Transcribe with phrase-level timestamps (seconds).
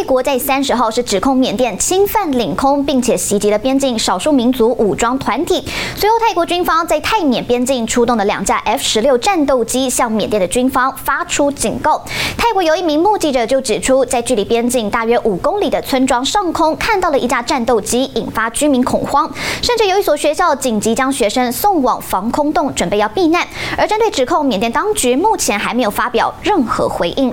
[0.00, 5.62] 泰国在三十号是指控缅甸侵犯领空，并且袭击了边境少数民族武装团体。
[5.94, 12.02] 随后，泰国军方在泰缅边境出动了两架 F 十六战斗机，向缅甸的军方发出警告。
[12.38, 19.30] 泰国有一名目击者就指出，在距离边境大约五公里的村庄上空看到了一架战斗机，引发居民恐慌，
[19.60, 23.46] 甚至有一所学校紧急将学生送往防空洞，准备要避难。
[23.76, 27.30] 而针对指控，缅甸当局目前还没有发表任何回应。